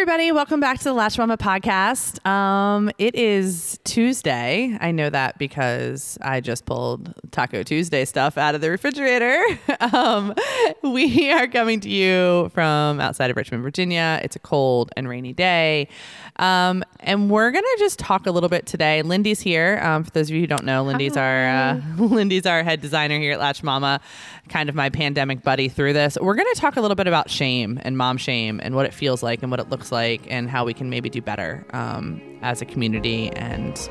[0.00, 0.30] everybody.
[0.30, 2.24] Welcome back to the Latched Mama podcast.
[2.24, 4.78] Um, it is Tuesday.
[4.80, 9.44] I know that because I just pulled Taco Tuesday stuff out of the refrigerator.
[9.92, 10.36] um,
[10.84, 14.20] we are coming to you from outside of Richmond, Virginia.
[14.22, 15.88] It's a cold and rainy day.
[16.36, 19.02] Um, and we're gonna just talk a little bit today.
[19.02, 19.80] Lindi's here.
[19.82, 23.18] Um, for those of you who don't know, Lindi's our uh, Lindi's our head designer
[23.18, 24.00] here at Latched Mama,
[24.48, 26.16] kind of my pandemic buddy through this.
[26.20, 29.22] We're gonna talk a little bit about shame and mom shame and what it feels
[29.22, 32.62] like and what it looks like and how we can maybe do better um, as
[32.62, 33.88] a community and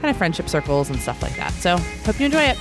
[0.00, 1.52] kind of friendship circles and stuff like that.
[1.52, 2.58] So hope you enjoy it.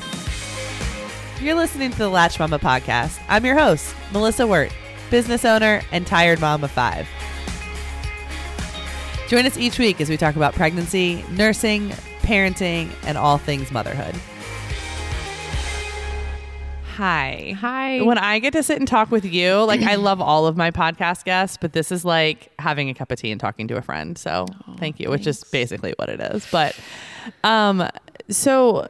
[1.41, 3.19] You're listening to the Latched Mama podcast.
[3.27, 4.71] I'm your host, Melissa Wirt,
[5.09, 7.07] business owner and tired mom of five.
[9.27, 11.89] Join us each week as we talk about pregnancy, nursing,
[12.21, 14.15] parenting, and all things motherhood.
[16.95, 17.53] Hi.
[17.59, 18.01] Hi.
[18.01, 20.71] When I get to sit and talk with you, like I love all of my
[20.71, 23.81] podcast guests, but this is like having a cup of tea and talking to a
[23.81, 24.17] friend.
[24.17, 24.45] So
[24.77, 26.47] thank you, which is basically what it is.
[26.49, 26.79] But
[27.43, 27.89] um
[28.29, 28.87] so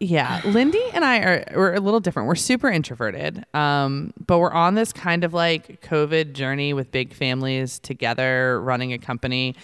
[0.00, 2.28] yeah, Lindi and I are we're a little different.
[2.28, 7.14] We're super introverted, um, but we're on this kind of like COVID journey with big
[7.14, 9.56] families together, running a company.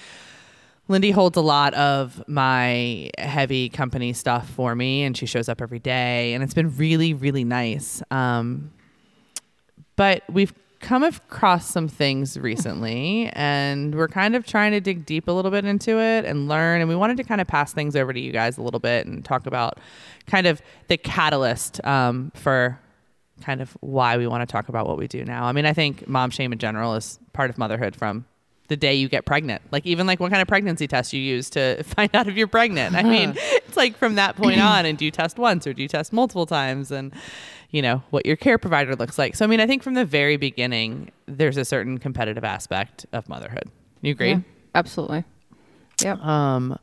[0.91, 5.63] Lindi holds a lot of my heavy company stuff for me, and she shows up
[5.63, 8.03] every day, and it's been really, really nice.
[8.11, 8.73] Um,
[9.95, 15.29] but we've come across some things recently and we're kind of trying to dig deep
[15.29, 17.95] a little bit into it and learn and we wanted to kind of pass things
[17.95, 19.79] over to you guys a little bit and talk about
[20.27, 22.81] kind of the catalyst um, for
[23.43, 25.73] kind of why we want to talk about what we do now i mean i
[25.75, 28.25] think mom shame in general is part of motherhood from
[28.71, 29.61] the day you get pregnant.
[29.73, 32.47] Like even like what kind of pregnancy test you use to find out if you're
[32.47, 32.95] pregnant.
[32.95, 35.83] I mean it's like from that point on and do you test once or do
[35.83, 37.13] you test multiple times and
[37.71, 39.35] you know what your care provider looks like.
[39.37, 43.29] So i mean i think from the very beginning there's a certain competitive aspect of
[43.29, 43.69] motherhood.
[44.03, 44.31] You agree?
[44.31, 44.41] Yeah,
[44.75, 45.25] absolutely.
[46.01, 46.17] Yeah.
[46.23, 46.79] um,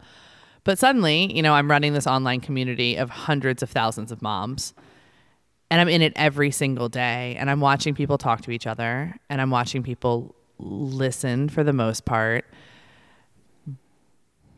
[0.64, 4.74] but suddenly, you know, I'm running this online community of hundreds of thousands of moms,
[5.72, 9.16] and I'm in it every single day, and I'm watching people talk to each other,
[9.30, 12.46] and I'm watching people listen for the most part.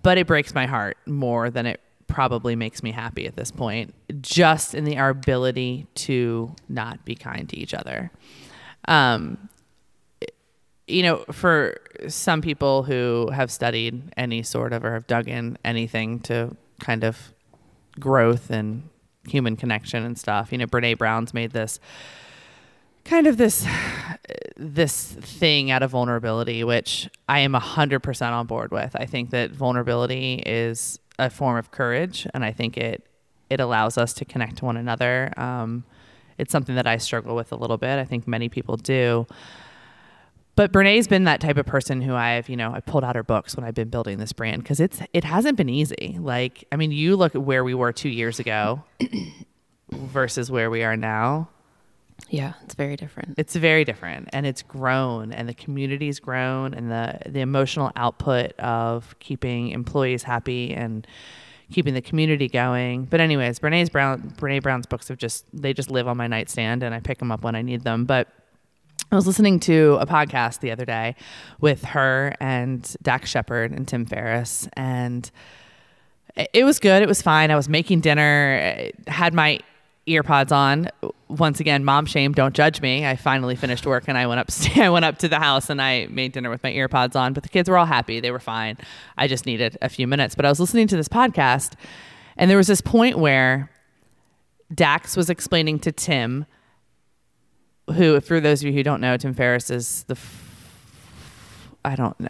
[0.02, 3.94] But it breaks my heart more than it probably makes me happy at this point,
[4.22, 8.12] just in the our ability to not be kind to each other.
[8.88, 9.50] Um,
[10.88, 15.58] you know, for some people who have studied any sort of or have dug in
[15.64, 17.34] anything to kind of
[18.00, 18.90] growth and
[19.28, 21.80] human connection and stuff, you know, Brene Brown's made this
[23.06, 23.66] kind of this
[24.58, 28.96] this thing out of vulnerability, which I am hundred percent on board with.
[28.96, 33.06] I think that vulnerability is a form of courage, and I think it
[33.50, 35.34] it allows us to connect to one another.
[35.38, 35.84] Um,
[36.38, 38.00] it's something that I struggle with a little bit.
[38.00, 39.28] I think many people do
[40.60, 43.24] but Brene's been that type of person who I've, you know, I pulled out her
[43.24, 46.18] books when I've been building this brand because it's it hasn't been easy.
[46.20, 48.84] Like, I mean, you look at where we were two years ago
[49.90, 51.48] versus where we are now.
[52.30, 53.36] Yeah, it's very different.
[53.38, 58.52] It's very different, and it's grown, and the community's grown, and the the emotional output
[58.60, 61.08] of keeping employees happy and
[61.72, 63.06] keeping the community going.
[63.06, 66.84] But anyways, Brene's Brown Brene Brown's books have just they just live on my nightstand,
[66.84, 68.06] and I pick them up when I need them.
[68.06, 68.28] But
[69.12, 71.16] I was listening to a podcast the other day
[71.60, 75.30] with her and Dax Shepard and Tim Ferriss, and
[76.54, 77.02] it was good.
[77.02, 77.50] It was fine.
[77.50, 79.60] I was making dinner, had my
[80.10, 80.90] earpods on.
[81.28, 82.34] Once again, mom shame.
[82.34, 83.06] Don't judge me.
[83.06, 84.50] I finally finished work and I went up.
[84.78, 87.34] I went up to the house and I made dinner with my earpods on.
[87.34, 88.20] But the kids were all happy.
[88.20, 88.78] They were fine.
[89.18, 90.36] I just needed a few minutes.
[90.36, 91.74] But I was listening to this podcast,
[92.38, 93.70] and there was this point where
[94.74, 96.46] Dax was explaining to Tim
[97.94, 102.20] who, for those of you who don't know, Tim Ferriss is the, f- I don't
[102.20, 102.30] know,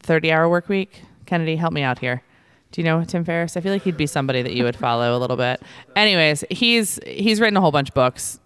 [0.00, 1.02] 30 hour work week.
[1.26, 2.22] Kennedy, help me out here.
[2.74, 3.56] Do you know Tim Ferriss?
[3.56, 5.62] I feel like he'd be somebody that you would follow a little bit.
[5.94, 8.40] Anyways, he's he's written a whole bunch of books.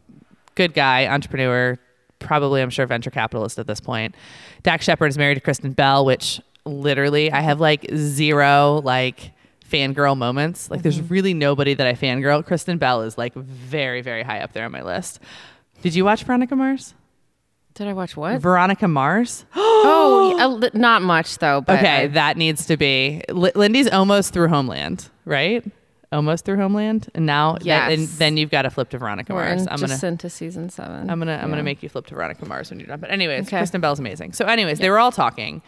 [0.55, 1.79] Good guy, entrepreneur,
[2.19, 4.15] probably I'm sure venture capitalist at this point.
[4.63, 9.33] Dax Shepard is married to Kristen Bell, which literally I have like zero like
[9.67, 10.71] fangirl moments.
[10.71, 11.09] Like there's mm-hmm.
[11.09, 12.45] really nobody that I fangirl.
[12.45, 15.21] Kristen Bell is like very very high up there on my list.
[15.81, 16.93] Did you watch Veronica Mars?
[17.79, 18.41] Did I watch what?
[18.41, 19.45] Veronica Mars?
[19.55, 21.61] oh, yeah, li- not much though.
[21.61, 23.23] But okay, I- that needs to be.
[23.29, 25.65] L- Lindi's almost through Homeland, right?
[26.11, 27.93] Almost through Homeland, and now that- Yes.
[27.93, 29.67] and then you've got to flip to Veronica we're Mars.
[29.71, 30.13] I'm just gonna.
[30.13, 31.09] into season seven.
[31.09, 32.99] I'm gonna I'm gonna make you flip to Veronica Mars when you're done.
[33.01, 33.59] But anyways, Okay.
[33.59, 34.33] Kristen Bell's amazing.
[34.33, 35.63] So anyways, they were all talking,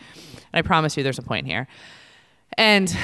[0.53, 1.69] and I promise you, there's a point here.
[2.59, 2.97] And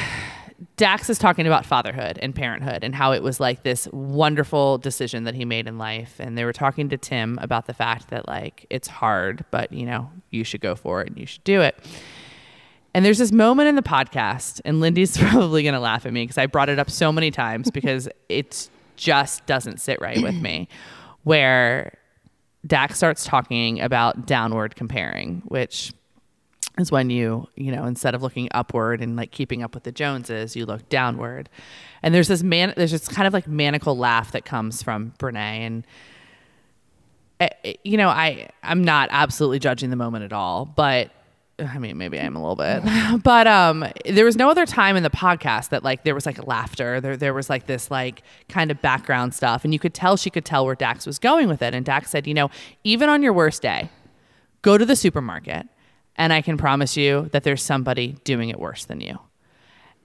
[0.76, 5.24] Dax is talking about fatherhood and parenthood and how it was like this wonderful decision
[5.24, 6.16] that he made in life.
[6.18, 9.84] And they were talking to Tim about the fact that like it's hard, but you
[9.84, 11.76] know, you should go for it and you should do it.
[12.94, 16.22] And there's this moment in the podcast, and Lindi's probably going to laugh at me
[16.22, 20.34] because I brought it up so many times because it just doesn't sit right with
[20.34, 20.66] me,
[21.24, 21.98] where
[22.66, 25.92] Dax starts talking about downward comparing, which
[26.78, 29.92] is when you, you know, instead of looking upward and like keeping up with the
[29.92, 31.48] Joneses, you look downward.
[32.02, 35.36] And there's this man, there's this kind of like maniacal laugh that comes from Brene.
[35.36, 35.86] And,
[37.40, 41.10] eh, eh, you know, I, I'm not absolutely judging the moment at all, but
[41.58, 45.02] I mean, maybe I'm a little bit, but um, there was no other time in
[45.02, 47.00] the podcast that like there was like laughter.
[47.00, 50.28] There, there was like this like kind of background stuff, and you could tell she
[50.28, 51.74] could tell where Dax was going with it.
[51.74, 52.50] And Dax said, you know,
[52.84, 53.88] even on your worst day,
[54.60, 55.66] go to the supermarket
[56.16, 59.18] and I can promise you that there's somebody doing it worse than you.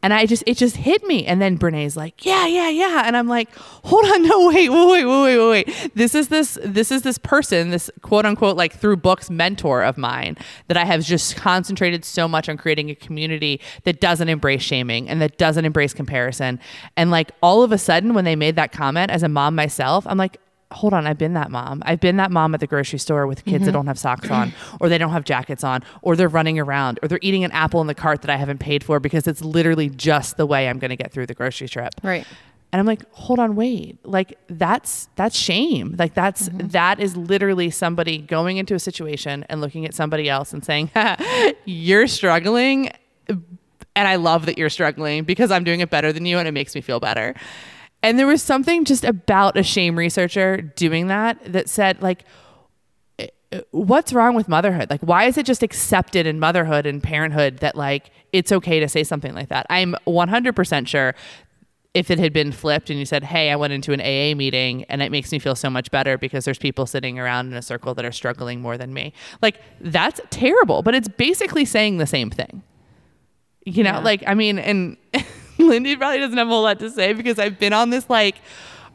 [0.03, 1.25] And I just, it just hit me.
[1.25, 3.03] And then Brene's like, yeah, yeah, yeah.
[3.05, 5.91] And I'm like, hold on, no, wait, wait, wait, wait, wait, wait.
[5.93, 9.97] This is this, this is this person, this quote unquote, like through books mentor of
[9.97, 10.37] mine
[10.67, 15.07] that I have just concentrated so much on creating a community that doesn't embrace shaming
[15.07, 16.59] and that doesn't embrace comparison.
[16.97, 20.07] And like all of a sudden, when they made that comment as a mom myself,
[20.07, 20.39] I'm like,
[20.71, 21.81] hold on, I've been that mom.
[21.85, 23.65] I've been that mom at the grocery store with kids mm-hmm.
[23.65, 26.99] that don't have socks on, or they don't have jackets on, or they're running around,
[27.01, 29.41] or they're eating an apple in the cart that I haven't paid for because it's
[29.41, 31.93] literally just the way I'm going to get through the grocery trip.
[32.03, 32.25] Right.
[32.73, 33.99] And I'm like, hold on, wait.
[34.05, 35.95] Like that's that's shame.
[35.99, 36.69] Like that's mm-hmm.
[36.69, 40.89] that is literally somebody going into a situation and looking at somebody else and saying,
[41.65, 42.91] "You're struggling."
[43.27, 46.53] And I love that you're struggling because I'm doing it better than you and it
[46.53, 47.35] makes me feel better.
[48.03, 52.23] And there was something just about a shame researcher doing that that said, like,
[53.19, 53.27] eh,
[53.71, 54.89] what's wrong with motherhood?
[54.89, 58.89] Like, why is it just accepted in motherhood and parenthood that, like, it's okay to
[58.89, 59.67] say something like that?
[59.69, 61.13] I'm 100% sure
[61.93, 64.85] if it had been flipped and you said, Hey, I went into an AA meeting
[64.85, 67.61] and it makes me feel so much better because there's people sitting around in a
[67.61, 69.13] circle that are struggling more than me.
[69.41, 72.63] Like, that's terrible, but it's basically saying the same thing.
[73.65, 73.99] You know, yeah.
[73.99, 74.97] like, I mean, and.
[75.67, 78.35] Lindi probably doesn't have a whole lot to say because I've been on this like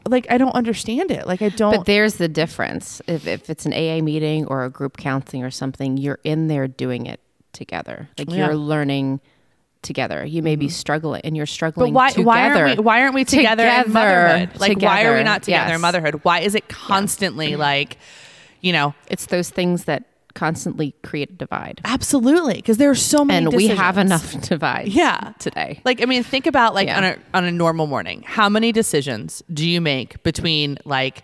[0.07, 1.27] like I don't understand it.
[1.27, 3.01] Like I don't But there's the difference.
[3.07, 6.67] If if it's an AA meeting or a group counseling or something, you're in there
[6.67, 7.19] doing it
[7.53, 8.09] together.
[8.17, 8.47] Like yeah.
[8.47, 9.19] you're learning
[9.81, 10.25] together.
[10.25, 10.61] You may mm-hmm.
[10.61, 12.25] be struggling and you're struggling but why, together.
[12.25, 14.59] Why aren't we, why aren't we together, together in motherhood?
[14.59, 14.87] Like together.
[14.87, 15.75] why are we not together yes.
[15.75, 16.19] in motherhood?
[16.23, 17.57] Why is it constantly yeah.
[17.71, 17.97] like,
[18.61, 20.03] you know, it's those things that
[20.37, 21.81] constantly create a divide.
[21.83, 23.71] Absolutely, because there are so many, and decisions.
[23.71, 24.87] we have enough divide.
[24.87, 25.81] Yeah, today.
[25.83, 26.97] Like I mean, think about like yeah.
[26.97, 28.21] on a on a normal morning.
[28.21, 31.23] How many decisions do you make between like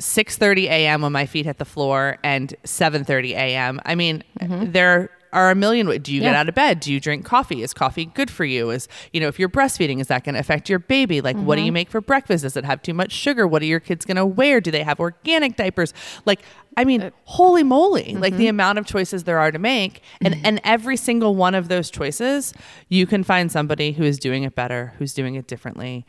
[0.00, 1.02] 6:30 a.m.
[1.02, 3.78] when my feet hit the floor and 7:30 a.m.
[3.84, 4.72] I mean, mm-hmm.
[4.72, 5.86] there are a million.
[6.00, 6.30] Do you yeah.
[6.30, 6.80] get out of bed?
[6.80, 7.62] Do you drink coffee?
[7.62, 8.70] Is coffee good for you?
[8.70, 11.20] Is, you know, if you're breastfeeding, is that going to affect your baby?
[11.20, 11.44] Like, mm-hmm.
[11.44, 11.74] what do you mm-hmm.
[11.74, 12.42] make for breakfast?
[12.42, 13.46] Does it have too much sugar?
[13.46, 14.60] What are your kids going to wear?
[14.60, 15.92] Do they have organic diapers?
[16.24, 16.40] Like,
[16.76, 18.20] I mean, uh, holy moly, mm-hmm.
[18.20, 18.50] like the mm-hmm.
[18.50, 20.02] amount of choices there are to make.
[20.20, 20.46] And, mm-hmm.
[20.46, 22.52] and every single one of those choices,
[22.88, 26.06] you can find somebody who is doing it better, who's doing it differently.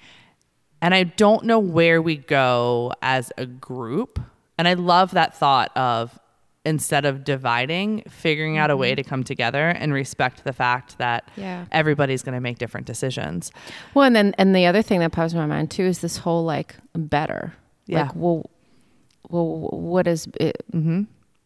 [0.81, 4.19] And I don't know where we go as a group.
[4.58, 6.19] And I love that thought of
[6.66, 8.98] instead of dividing, figuring out a way mm-hmm.
[8.98, 11.66] to come together and respect the fact that yeah.
[11.72, 13.52] everybody's going to make different decisions.
[13.94, 16.18] Well, and then and the other thing that pops in my mind too is this
[16.18, 17.54] whole like better.
[17.86, 18.04] Yeah.
[18.04, 18.50] Like, well,
[19.29, 20.63] well, what is it?
[20.74, 21.03] Mm-hmm.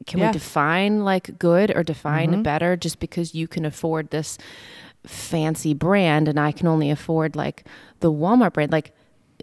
[0.07, 0.27] Can yeah.
[0.27, 2.41] we define like good or define mm-hmm.
[2.41, 4.37] better just because you can afford this
[5.05, 7.65] fancy brand and I can only afford like
[7.99, 8.71] the Walmart brand?
[8.71, 8.95] Like,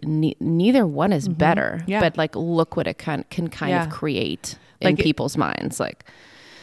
[0.03, 1.37] ne- neither one is mm-hmm.
[1.37, 1.83] better.
[1.87, 2.01] Yeah.
[2.01, 3.85] But like, look what it can can kind yeah.
[3.85, 5.79] of create in like people's it, minds.
[5.79, 6.05] Like,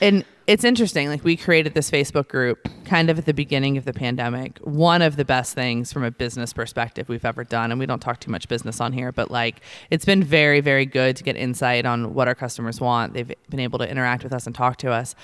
[0.01, 1.09] and it's interesting.
[1.09, 4.59] Like, we created this Facebook group kind of at the beginning of the pandemic.
[4.59, 8.01] One of the best things from a business perspective we've ever done, and we don't
[8.01, 9.61] talk too much business on here, but like,
[9.91, 13.15] it's been very, very good to get insight on what our customers want.
[13.15, 15.17] They've been able to interact with us and talk to us.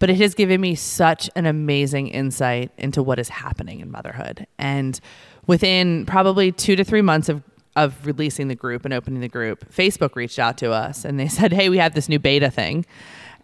[0.00, 4.46] But it has given me such an amazing insight into what is happening in motherhood.
[4.58, 4.98] And
[5.46, 7.42] within probably two to three months of
[7.76, 11.28] of releasing the group and opening the group, Facebook reached out to us and they
[11.28, 12.86] said, Hey, we have this new beta thing.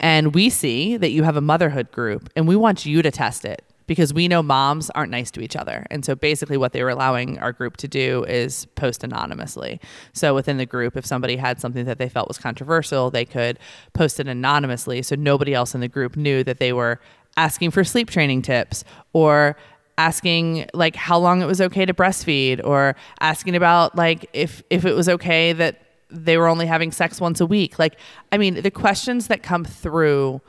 [0.01, 3.45] And we see that you have a motherhood group and we want you to test
[3.45, 5.85] it because we know moms aren't nice to each other.
[5.91, 9.81] And so basically, what they were allowing our group to do is post anonymously.
[10.13, 13.59] So within the group, if somebody had something that they felt was controversial, they could
[13.93, 15.03] post it anonymously.
[15.03, 17.01] So nobody else in the group knew that they were
[17.37, 19.57] asking for sleep training tips or
[19.99, 24.85] asking like how long it was okay to breastfeed or asking about like if if
[24.85, 25.79] it was okay that
[26.11, 27.97] they were only having sex once a week like
[28.33, 30.41] i mean the questions that come through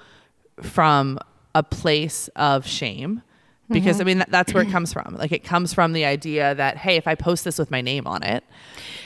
[0.62, 1.20] from
[1.54, 3.22] a place of shame
[3.72, 4.02] because mm-hmm.
[4.02, 5.16] I mean that, that's where it comes from.
[5.16, 8.08] Like it comes from the idea that hey, if I post this with my name
[8.08, 8.44] on it,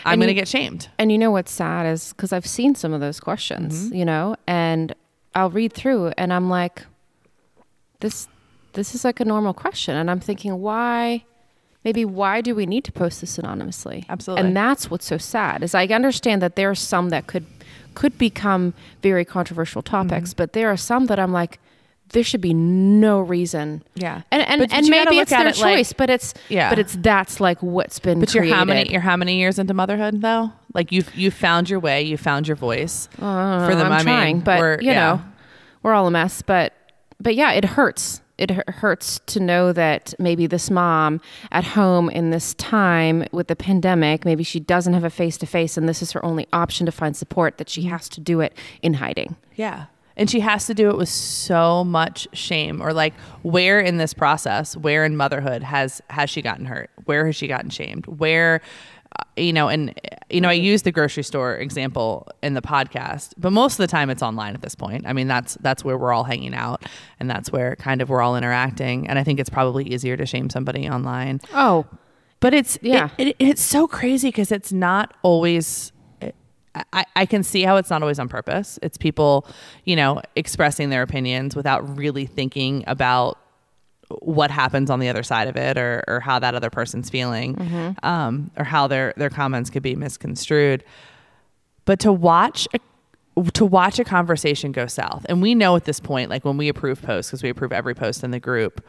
[0.05, 0.89] I'm going to get shamed.
[0.97, 3.95] And you know what's sad is because I've seen some of those questions, mm-hmm.
[3.95, 4.93] you know, and
[5.33, 6.85] I'll read through and I'm like,
[7.99, 8.27] this
[8.73, 11.23] this is like a normal question, and I'm thinking why.
[11.85, 14.05] Maybe why do we need to post this anonymously?
[14.09, 14.47] Absolutely.
[14.47, 17.45] And that's what's so sad is I understand that there are some that could
[17.93, 20.37] could become very controversial topics, mm-hmm.
[20.37, 21.59] but there are some that I'm like,
[22.09, 23.83] there should be no reason.
[23.93, 24.23] Yeah.
[24.31, 26.69] And and, but, and maybe it's their it choice, like, but it's yeah.
[26.69, 28.47] but it's that's like what's been But created.
[28.49, 30.51] you're how many you're how many years into motherhood though?
[30.73, 33.07] Like you've you found your way, you found your voice.
[33.19, 34.93] Uh, for the I'm trying, but you yeah.
[34.93, 35.21] know,
[35.83, 36.73] we're all a mess, but
[37.19, 38.21] but yeah, it hurts.
[38.37, 43.55] It hurts to know that maybe this mom at home in this time with the
[43.55, 46.85] pandemic, maybe she doesn't have a face to face and this is her only option
[46.85, 49.35] to find support, that she has to do it in hiding.
[49.55, 49.85] Yeah.
[50.17, 53.13] And she has to do it with so much shame or like
[53.43, 56.89] where in this process where in motherhood has has she gotten hurt?
[57.05, 58.05] Where has she gotten shamed?
[58.05, 58.61] Where
[59.37, 59.93] you know and
[60.29, 63.87] you know i use the grocery store example in the podcast but most of the
[63.87, 65.05] time it's online at this point.
[65.05, 66.85] I mean that's that's where we're all hanging out
[67.19, 69.07] and that's where kind of we're all interacting.
[69.07, 71.41] And i think it's probably easier to shame somebody online.
[71.53, 71.85] Oh.
[72.39, 73.09] But it's yeah.
[73.17, 75.91] it, it, it's so crazy because it's not always
[76.91, 78.77] I, I can see how it's not always on purpose.
[78.81, 79.47] It's people,
[79.85, 83.37] you know, expressing their opinions without really thinking about
[84.09, 87.55] what happens on the other side of it or, or how that other person's feeling
[87.55, 88.05] mm-hmm.
[88.05, 90.83] um, or how their, their comments could be misconstrued.
[91.85, 92.79] But to watch a
[93.51, 96.69] to watch a conversation go south, and we know at this point, like when we
[96.69, 98.81] approve posts, because we approve every post in the group,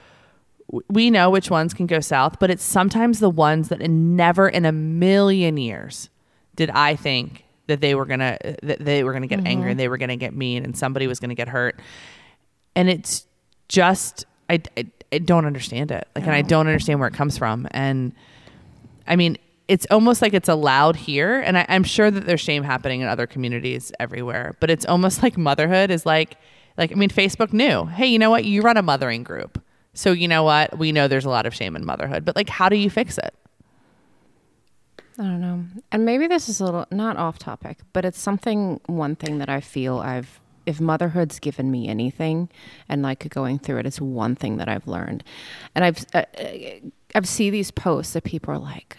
[0.89, 4.65] we know which ones can go south, but it's sometimes the ones that never in
[4.65, 6.11] a million years
[6.55, 9.49] did I think that they were gonna that they were gonna get mm-hmm.
[9.49, 11.81] angry and they were gonna get mean and somebody was gonna get hurt
[12.75, 13.27] and it's
[13.69, 16.09] just I, I, I don't understand it.
[16.15, 16.31] Like no.
[16.31, 17.67] and I don't understand where it comes from.
[17.71, 18.13] And
[19.07, 21.41] I mean it's almost like it's allowed here.
[21.41, 25.23] And I, I'm sure that there's shame happening in other communities everywhere but it's almost
[25.23, 26.37] like motherhood is like
[26.77, 28.45] like I mean Facebook knew hey you know what?
[28.45, 29.63] You run a mothering group.
[29.95, 30.79] So you know what?
[30.79, 33.19] We know there's a lot of shame in motherhood but like how do you fix
[33.19, 33.35] it?
[35.19, 35.65] I don't know.
[35.91, 39.49] And maybe this is a little not off topic, but it's something one thing that
[39.49, 42.49] I feel I've if motherhood's given me anything
[42.89, 45.25] and like going through it, it's one thing that I've learned.
[45.75, 48.99] And I've uh, uh I've see these posts that people are like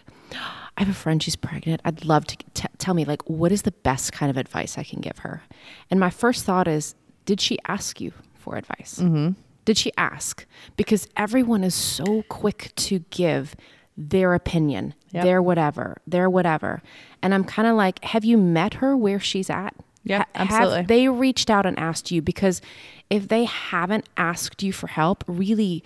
[0.78, 1.82] I have a friend, she's pregnant.
[1.84, 4.84] I'd love to t- tell me, like, what is the best kind of advice I
[4.84, 5.42] can give her?
[5.90, 6.94] And my first thought is,
[7.26, 9.00] did she ask you for advice?
[9.02, 9.32] Mm-hmm.
[9.66, 10.46] Did she ask?
[10.78, 13.56] Because everyone is so quick to give
[13.98, 15.24] their opinion, yep.
[15.24, 16.84] their whatever, their whatever.
[17.24, 19.76] And I'm kind of like, have you met her where she's at?
[20.08, 20.78] Yeah, absolutely.
[20.78, 22.22] Have they reached out and asked you?
[22.22, 22.62] Because
[23.10, 25.84] if they haven't asked you for help, really,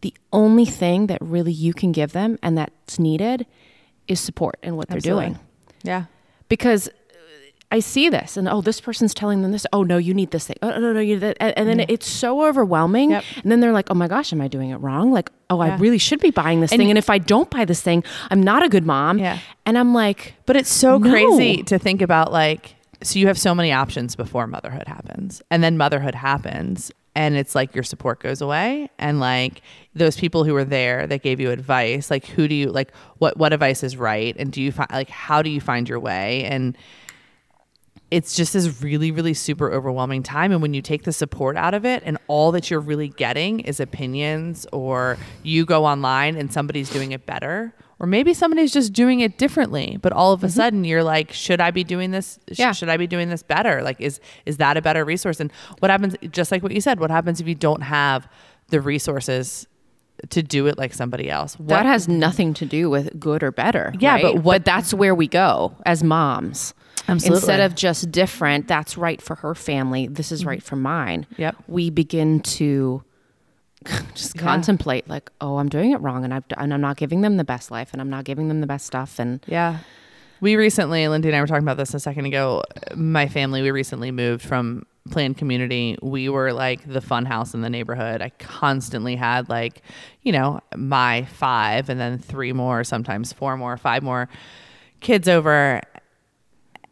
[0.00, 3.46] the only thing that really you can give them and that's needed
[4.08, 5.24] is support in what absolutely.
[5.24, 5.40] they're doing.
[5.84, 6.04] Yeah.
[6.48, 6.90] Because
[7.70, 9.66] I see this and oh, this person's telling them this.
[9.72, 10.56] Oh no, you need this thing.
[10.60, 11.38] Oh no, no, you that.
[11.40, 11.90] And then mm-hmm.
[11.90, 13.12] it's so overwhelming.
[13.12, 13.24] Yep.
[13.42, 15.10] And then they're like, oh my gosh, am I doing it wrong?
[15.10, 15.74] Like, oh, yeah.
[15.74, 16.90] I really should be buying this and thing.
[16.90, 19.18] And if I don't buy this thing, I'm not a good mom.
[19.18, 19.38] Yeah.
[19.64, 21.10] And I'm like, but it's so no.
[21.10, 25.62] crazy to think about like, so you have so many options before motherhood happens, and
[25.62, 29.60] then motherhood happens, and it's like your support goes away and like
[29.94, 33.36] those people who were there that gave you advice like who do you like what
[33.36, 34.34] what advice is right?
[34.38, 36.44] And do you find like how do you find your way?
[36.44, 36.76] And
[38.10, 40.52] it's just this really, really super overwhelming time.
[40.52, 43.60] And when you take the support out of it and all that you're really getting
[43.60, 48.92] is opinions, or you go online and somebody's doing it better, or maybe somebody's just
[48.92, 50.56] doing it differently, but all of a mm-hmm.
[50.56, 52.38] sudden you're like, should I be doing this?
[52.48, 52.72] Yeah.
[52.72, 53.80] Should I be doing this better?
[53.80, 55.38] Like, is, is that a better resource?
[55.38, 58.28] And what happens, just like what you said, what happens if you don't have
[58.68, 59.68] the resources
[60.30, 61.58] to do it like somebody else.
[61.58, 63.94] What, that has nothing to do with good or better.
[63.98, 64.22] Yeah, right?
[64.22, 66.74] but what, but that's where we go as moms.
[67.08, 67.36] Absolutely.
[67.36, 70.08] Instead of just different, that's right for her family.
[70.08, 71.26] This is right for mine.
[71.36, 71.56] Yep.
[71.68, 73.04] We begin to
[74.14, 74.42] just yeah.
[74.42, 77.44] contemplate, like, oh, I'm doing it wrong, and, i and I'm not giving them the
[77.44, 79.78] best life, and I'm not giving them the best stuff, and yeah.
[80.40, 82.64] We recently, Lindi and I were talking about this a second ago.
[82.96, 85.96] My family, we recently moved from planned community.
[86.02, 88.20] We were like the fun house in the neighborhood.
[88.20, 89.82] I constantly had like,
[90.22, 94.28] you know, my five and then three more, sometimes four more, five more
[95.00, 95.80] kids over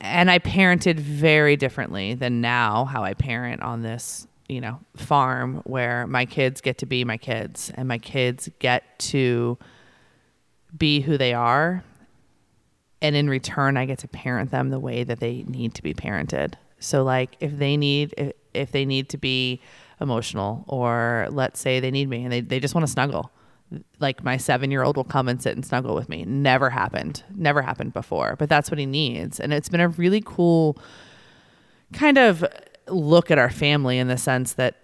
[0.01, 5.63] and I parented very differently than now how I parent on this, you know, farm
[5.65, 9.57] where my kids get to be my kids and my kids get to
[10.77, 11.85] be who they are.
[13.01, 15.95] And in return, I get to parent them the way that they need to be
[15.95, 16.55] parented.
[16.81, 19.61] So like if they need if, if they need to be
[20.01, 23.31] emotional or let's say they need me and they, they just want to snuggle
[24.01, 26.25] like my seven year old will come and sit and snuggle with me.
[26.25, 27.23] Never happened.
[27.35, 28.35] Never happened before.
[28.37, 29.39] But that's what he needs.
[29.39, 30.77] And it's been a really cool
[31.93, 32.45] kind of
[32.91, 34.77] look at our family in the sense that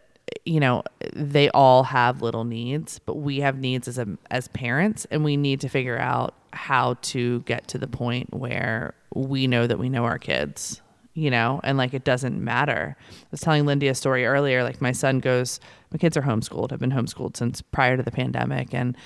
[0.44, 0.82] you know
[1.14, 5.36] they all have little needs but we have needs as a as parents and we
[5.36, 9.88] need to figure out how to get to the point where we know that we
[9.88, 10.80] know our kids
[11.14, 12.96] you know and like it doesn't matter.
[12.98, 15.60] I was telling Lindi a story earlier like my son goes
[15.90, 18.96] my kids are homeschooled have been homeschooled since prior to the pandemic and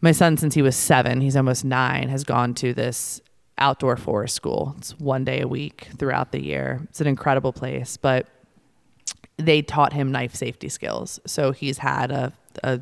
[0.00, 3.20] my son since he was seven he's almost nine has gone to this
[3.58, 4.74] outdoor forest school.
[4.78, 6.80] It's one day a week throughout the year.
[6.84, 8.26] It's an incredible place but
[9.38, 11.20] they taught him knife safety skills.
[11.24, 12.80] So he's had a, a,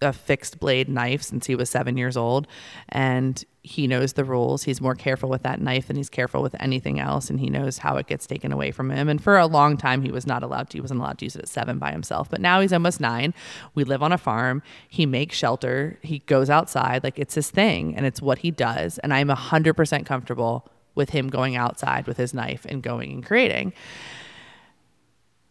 [0.00, 2.48] a fixed blade knife since he was seven years old,
[2.88, 4.64] and he knows the rules.
[4.64, 7.78] He's more careful with that knife than he's careful with anything else, and he knows
[7.78, 9.08] how it gets taken away from him.
[9.08, 10.78] And for a long time, he was not allowed to.
[10.78, 12.28] He wasn't allowed to use it at seven by himself.
[12.28, 13.34] But now he's almost nine.
[13.74, 14.62] We live on a farm.
[14.88, 15.98] He makes shelter.
[16.02, 17.04] He goes outside.
[17.04, 18.98] Like it's his thing, and it's what he does.
[18.98, 23.24] And I'm hundred percent comfortable with him going outside with his knife and going and
[23.24, 23.72] creating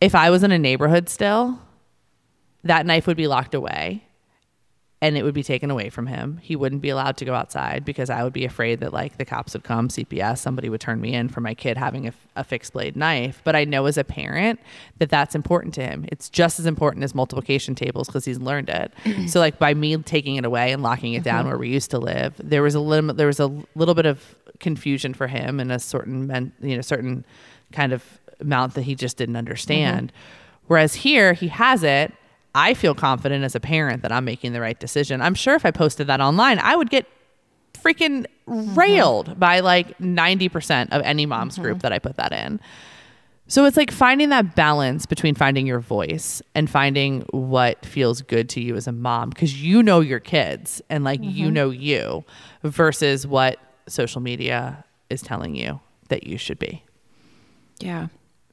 [0.01, 1.61] if I was in a neighborhood still,
[2.63, 4.03] that knife would be locked away
[5.01, 6.37] and it would be taken away from him.
[6.43, 9.25] He wouldn't be allowed to go outside because I would be afraid that like the
[9.25, 12.43] cops would come, CPS, somebody would turn me in for my kid having a, a,
[12.43, 13.41] fixed blade knife.
[13.43, 14.59] But I know as a parent
[14.99, 16.05] that that's important to him.
[16.09, 18.93] It's just as important as multiplication tables because he's learned it.
[19.27, 21.49] so like by me taking it away and locking it down mm-hmm.
[21.49, 24.35] where we used to live, there was a little there was a little bit of
[24.59, 27.25] confusion for him and a certain men, you know certain
[27.71, 28.03] kind of
[28.39, 30.09] amount that he just didn't understand.
[30.09, 30.67] Mm-hmm.
[30.67, 32.13] Whereas here, he has it.
[32.53, 35.21] I feel confident as a parent that I'm making the right decision.
[35.21, 37.07] I'm sure if I posted that online, I would get
[37.73, 38.73] freaking mm-hmm.
[38.75, 41.63] railed by like 90% of any mom's mm-hmm.
[41.63, 42.59] group that I put that in.
[43.47, 48.47] So it's like finding that balance between finding your voice and finding what feels good
[48.49, 51.53] to you as a mom because you know your kids and like you mm-hmm.
[51.53, 52.23] know you
[52.63, 56.83] versus what social media is telling you that you should be.
[57.79, 58.07] Yeah.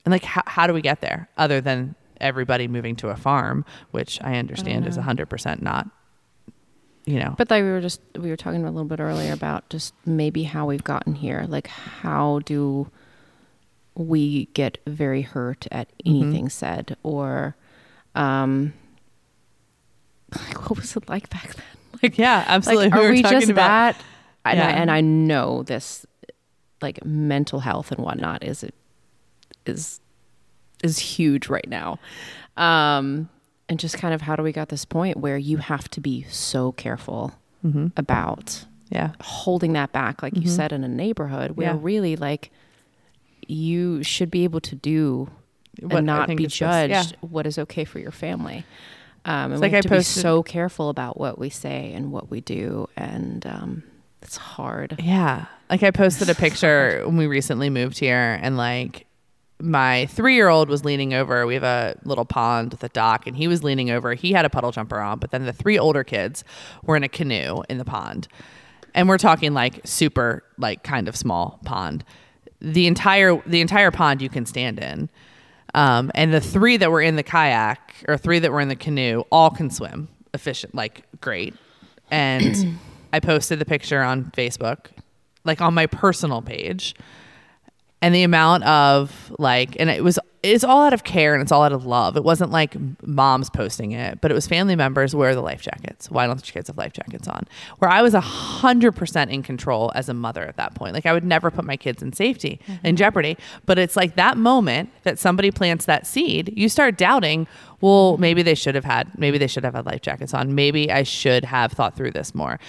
[0.05, 3.65] And like, how, how do we get there other than everybody moving to a farm,
[3.91, 5.89] which I understand I is 100% not,
[7.05, 7.35] you know.
[7.37, 10.45] But like we were just, we were talking a little bit earlier about just maybe
[10.45, 11.47] how we've gotten here.
[11.49, 12.91] Like, how do
[13.95, 16.11] we get very hurt at mm-hmm.
[16.11, 16.49] anything mm-hmm.
[16.49, 17.57] said or,
[18.15, 18.73] um,
[20.47, 21.65] like, what was it like back then?
[22.03, 22.91] Like, yeah, absolutely.
[22.91, 24.05] Like, are we, we just about, that?
[24.45, 24.69] And, yeah.
[24.69, 26.07] I, and I know this,
[26.81, 28.75] like mental health and whatnot is it
[29.67, 30.01] is
[30.83, 31.99] is huge right now.
[32.57, 33.29] Um,
[33.69, 36.25] and just kind of how do we got this point where you have to be
[36.25, 37.33] so careful
[37.65, 37.89] mm-hmm.
[37.97, 40.45] about yeah holding that back like mm-hmm.
[40.45, 41.79] you said in a neighborhood where yeah.
[41.81, 42.51] really like
[43.47, 45.29] you should be able to do
[45.81, 47.05] what and not be judged yeah.
[47.21, 48.65] what is okay for your family
[49.25, 51.93] um, and it's we have I to posted, be so careful about what we say
[51.93, 53.83] and what we do and um,
[54.23, 59.07] it's hard yeah like i posted a picture when we recently moved here and like
[59.61, 61.47] my three year old was leaning over.
[61.47, 64.15] We have a little pond with a dock, and he was leaning over.
[64.15, 66.45] He had a puddle jumper on, but then the three older kids
[66.83, 68.29] were in a canoe in the pond.
[68.95, 72.05] And we're talking like super, like kind of small pond.
[72.61, 75.11] The entire the entire pond you can stand in.
[75.75, 78.77] Um, and the three that were in the kayak or three that were in the
[78.77, 81.55] canoe all can swim efficient, like great.
[82.11, 82.79] And
[83.13, 84.87] I posted the picture on Facebook,
[85.45, 86.95] like on my personal page
[88.01, 91.51] and the amount of like and it was it's all out of care and it's
[91.51, 92.17] all out of love.
[92.17, 96.11] It wasn't like moms posting it but it was family members wear the life jackets.
[96.11, 97.47] Why don't your kids have life jackets on?
[97.79, 100.95] Where i was a hundred percent in control as a mother at that point.
[100.95, 102.87] Like i would never put my kids in safety mm-hmm.
[102.87, 103.37] in jeopardy.
[103.67, 107.47] But it's like that moment that somebody plants that seed you start doubting
[107.81, 110.55] well maybe they should have had maybe they should have had life jackets on.
[110.55, 112.61] Maybe i should have thought through this more.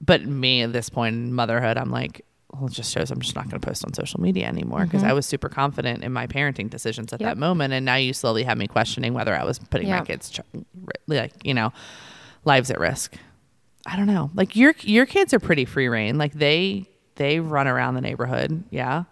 [0.00, 3.34] But me at this point in motherhood i'm like well, it just shows I'm just
[3.34, 5.10] not going to post on social media anymore because mm-hmm.
[5.10, 7.30] I was super confident in my parenting decisions at yep.
[7.30, 7.72] that moment.
[7.72, 10.00] And now you slowly have me questioning whether I was putting yep.
[10.00, 10.38] my kids,
[11.06, 11.72] like, you know,
[12.44, 13.16] lives at risk.
[13.86, 14.30] I don't know.
[14.34, 16.16] Like your, your kids are pretty free reign.
[16.16, 16.86] Like they,
[17.16, 18.64] they run around the neighborhood.
[18.70, 19.04] Yeah.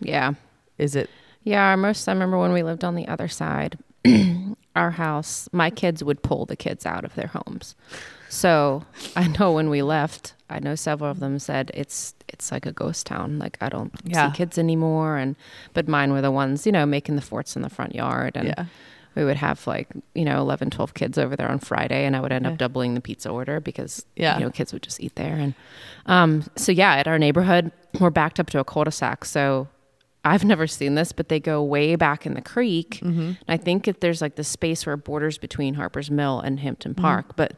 [0.00, 0.34] Yeah.
[0.78, 1.10] Is it?
[1.42, 1.74] Yeah.
[1.76, 3.78] Most, I remember when we lived on the other side,
[4.76, 7.74] our house, my kids would pull the kids out of their homes.
[8.28, 12.64] So I know when we left, I know several of them said it's it's like
[12.64, 13.38] a ghost town.
[13.38, 14.30] Like I don't yeah.
[14.30, 15.16] see kids anymore.
[15.16, 15.34] And
[15.72, 18.36] but mine were the ones, you know, making the forts in the front yard.
[18.36, 18.64] And yeah.
[19.16, 22.20] we would have like, you know, 11, 12 kids over there on Friday and I
[22.20, 24.38] would end up doubling the pizza order because, yeah.
[24.38, 25.34] you know, kids would just eat there.
[25.34, 25.54] And
[26.06, 29.24] um, so, yeah, at our neighborhood, we're backed up to a cul-de-sac.
[29.24, 29.68] So
[30.24, 33.00] I've never seen this, but they go way back in the creek.
[33.02, 33.32] Mm-hmm.
[33.48, 36.94] I think if there's like the space where it borders between Harper's Mill and Hampton.
[36.94, 37.26] Park.
[37.26, 37.36] Mm-hmm.
[37.36, 37.52] But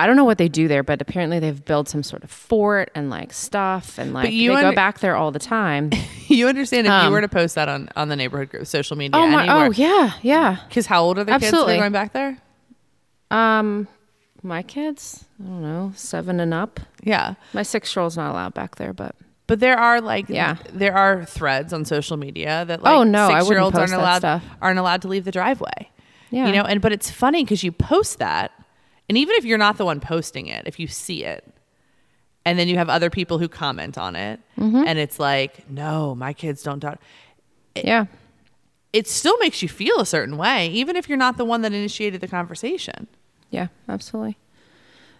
[0.00, 2.90] I don't know what they do there, but apparently they've built some sort of fort
[2.94, 5.90] and like stuff, and like you they under- go back there all the time.
[6.28, 8.96] you understand if um, you were to post that on on the neighborhood group, social
[8.96, 10.58] media, oh my, anywhere, oh yeah, yeah.
[10.68, 11.58] Because how old are the Absolutely.
[11.58, 12.38] kids that are going back there?
[13.30, 13.88] Um,
[14.42, 16.78] my kids, I don't know, seven and up.
[17.02, 19.16] Yeah, my six year old's not allowed back there, but
[19.48, 20.58] but there are like yeah.
[20.72, 24.18] there are threads on social media that like oh no, six year olds aren't allowed
[24.18, 24.44] stuff.
[24.62, 25.90] aren't allowed to leave the driveway.
[26.30, 28.52] Yeah, you know, and but it's funny because you post that
[29.08, 31.44] and even if you're not the one posting it, if you see it,
[32.44, 34.84] and then you have other people who comment on it, mm-hmm.
[34.86, 36.98] and it's like, no, my kids don't talk.
[37.74, 38.06] It, yeah.
[38.92, 41.72] It still makes you feel a certain way, even if you're not the one that
[41.72, 43.06] initiated the conversation.
[43.50, 44.38] Yeah, absolutely.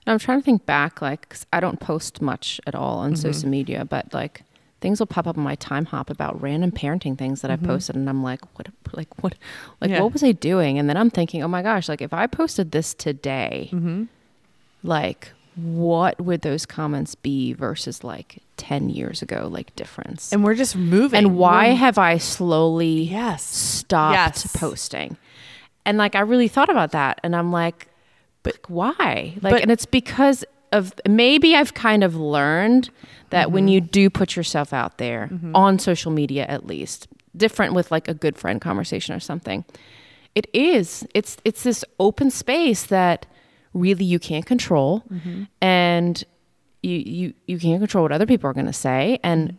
[0.07, 3.21] And I'm trying to think back, like, I don't post much at all on mm-hmm.
[3.21, 4.43] social media, but like,
[4.81, 7.65] things will pop up on my Timehop about random parenting things that mm-hmm.
[7.65, 9.35] I posted and I'm like, what like what
[9.81, 10.01] like yeah.
[10.01, 10.79] what was I doing?
[10.79, 14.05] And then I'm thinking, oh my gosh, like if I posted this today, mm-hmm.
[14.83, 20.55] like what would those comments be versus like 10 years ago like difference and we're
[20.55, 21.75] just moving and why we're...
[21.75, 24.57] have i slowly yes stopped yes.
[24.57, 25.17] posting
[25.85, 27.89] and like i really thought about that and i'm like
[28.45, 32.91] but why like but, and it's because of maybe i've kind of learned
[33.31, 33.55] that mm-hmm.
[33.55, 35.55] when you do put yourself out there mm-hmm.
[35.55, 39.65] on social media at least different with like a good friend conversation or something
[40.35, 43.27] it is it's it's this open space that
[43.75, 45.45] really you can't control mm-hmm.
[45.61, 46.25] and
[46.83, 49.59] you you you can't control what other people are going to say and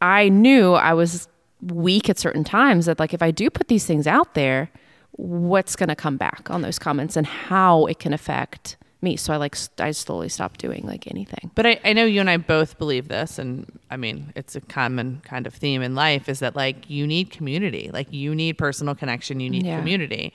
[0.00, 1.28] i knew i was
[1.60, 4.70] weak at certain times that like if i do put these things out there
[5.12, 9.16] what's going to come back on those comments and how it can affect me.
[9.16, 11.50] So I like I slowly stopped doing like anything.
[11.54, 14.60] But I, I know you and I both believe this, and I mean it's a
[14.60, 18.58] common kind of theme in life is that like you need community, like you need
[18.58, 19.78] personal connection, you need yeah.
[19.78, 20.32] community,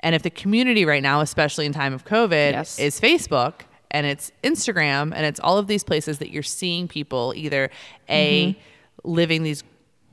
[0.00, 2.78] and if the community right now, especially in time of COVID, yes.
[2.78, 7.32] is Facebook and it's Instagram and it's all of these places that you're seeing people
[7.36, 7.70] either
[8.08, 8.60] a mm-hmm.
[9.08, 9.64] living these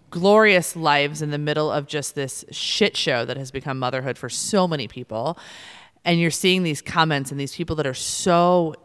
[0.10, 4.30] glorious lives in the middle of just this shit show that has become motherhood for
[4.30, 5.38] so many people
[6.06, 8.76] and you're seeing these comments and these people that are so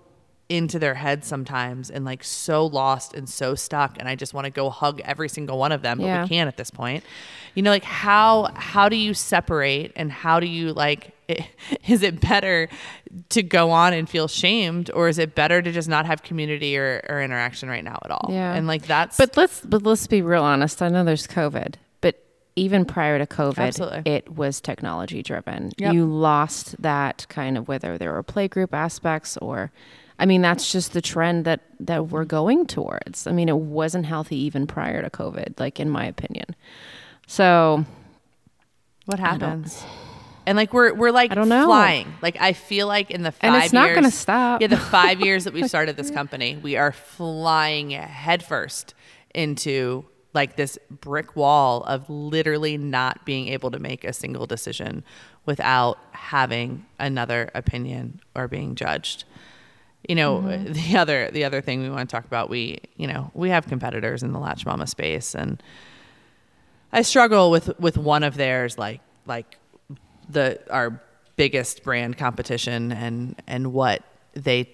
[0.48, 4.46] into their head sometimes and like so lost and so stuck and I just want
[4.46, 6.22] to go hug every single one of them but yeah.
[6.24, 7.04] we can't at this point.
[7.54, 11.12] You know like how how do you separate and how do you like
[11.86, 12.68] is it better
[13.28, 16.76] to go on and feel shamed or is it better to just not have community
[16.76, 18.26] or, or interaction right now at all?
[18.30, 18.52] Yeah.
[18.52, 20.82] And like that's But let's but let's be real honest.
[20.82, 21.76] I know there's COVID
[22.56, 24.12] even prior to COVID, Absolutely.
[24.12, 25.72] it was technology driven.
[25.78, 25.94] Yep.
[25.94, 29.70] You lost that kind of whether there were playgroup aspects or
[30.18, 33.26] I mean that's just the trend that that we're going towards.
[33.26, 36.54] I mean it wasn't healthy even prior to COVID, like in my opinion.
[37.26, 37.84] So
[39.06, 39.84] what happens?
[40.46, 41.66] And like we're we're like I don't know.
[41.66, 42.12] flying.
[42.22, 44.60] Like I feel like in the five and it's not going to stop.
[44.60, 48.94] Yeah, the five years that we've started this company, we are flying headfirst
[49.34, 55.04] into like this brick wall of literally not being able to make a single decision
[55.46, 59.24] without having another opinion or being judged.
[60.08, 60.72] You know, mm-hmm.
[60.72, 63.66] the other the other thing we want to talk about, we you know, we have
[63.66, 65.62] competitors in the latch mama space and
[66.92, 69.58] I struggle with with one of theirs like like
[70.28, 71.02] the our
[71.36, 74.02] biggest brand competition and and what
[74.34, 74.68] they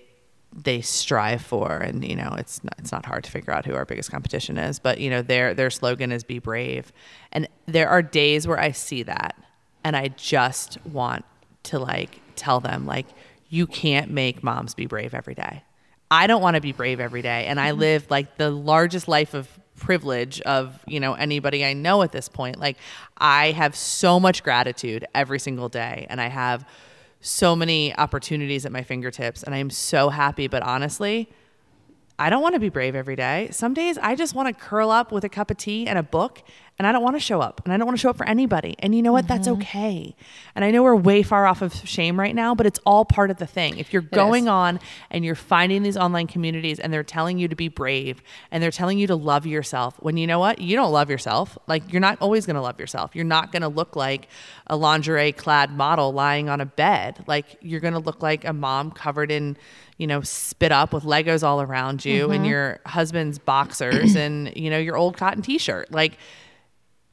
[0.57, 3.75] they strive for and you know it's not, it's not hard to figure out who
[3.75, 6.93] our biggest competition is but you know their their slogan is be brave.
[7.33, 9.37] And there are days where I see that
[9.85, 11.25] and I just want
[11.65, 13.07] to like tell them like
[13.49, 15.63] you can't make moms be brave every day.
[16.11, 17.81] I don't want to be brave every day and I mm-hmm.
[17.81, 22.29] live like the largest life of privilege of you know anybody I know at this
[22.29, 22.59] point.
[22.59, 22.79] Like
[23.17, 26.67] I have so much gratitude every single day and I have
[27.27, 30.47] so many opportunities at my fingertips and I am so happy.
[30.47, 31.29] But honestly,
[32.19, 33.49] I don't want to be brave every day.
[33.51, 36.03] Some days I just want to curl up with a cup of tea and a
[36.03, 36.43] book
[36.79, 38.29] and I don't want to show up and I don't want to show up for
[38.29, 38.77] anybody.
[38.81, 39.25] And you know what?
[39.25, 39.35] Mm-hmm.
[39.35, 40.15] That's okay.
[40.55, 43.31] And I know we're way far off of shame right now, but it's all part
[43.31, 43.79] of the thing.
[43.79, 44.49] If you're it going is.
[44.49, 48.63] on and you're finding these online communities and they're telling you to be brave and
[48.63, 50.61] they're telling you to love yourself, when you know what?
[50.61, 51.57] You don't love yourself.
[51.67, 53.15] Like you're not always going to love yourself.
[53.15, 54.29] You're not going to look like
[54.67, 57.25] a lingerie clad model lying on a bed.
[57.27, 59.57] Like you're going to look like a mom covered in
[59.99, 62.33] you know, spit up with Legos all around you mm-hmm.
[62.33, 65.91] and your husband's boxers and, you know, your old cotton t shirt.
[65.91, 66.19] Like,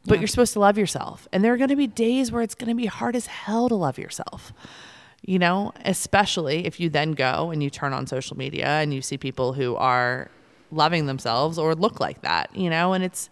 [0.05, 0.21] but yeah.
[0.21, 1.27] you're supposed to love yourself.
[1.31, 3.69] And there are going to be days where it's going to be hard as hell
[3.69, 4.53] to love yourself.
[5.25, 9.01] You know, especially if you then go and you turn on social media and you
[9.01, 10.29] see people who are
[10.69, 13.29] loving themselves or look like that, you know, and it's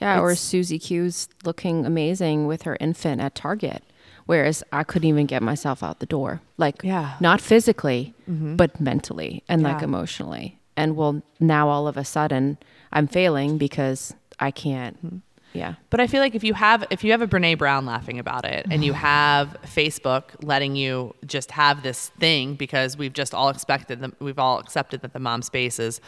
[0.00, 3.82] yeah, it's, or Susie Q's looking amazing with her infant at Target
[4.28, 6.42] Whereas I couldn't even get myself out the door.
[6.58, 7.16] Like, yeah.
[7.18, 8.56] not physically, mm-hmm.
[8.56, 9.72] but mentally and yeah.
[9.72, 10.60] like emotionally.
[10.76, 12.58] And well, now all of a sudden
[12.92, 15.22] I'm failing because I can't.
[15.52, 15.74] Yeah.
[15.90, 18.44] But I feel like if you have if you have a Brene Brown laughing about
[18.44, 23.48] it and you have Facebook letting you just have this thing because we've just all
[23.48, 26.00] expected them we've all accepted that the mom space is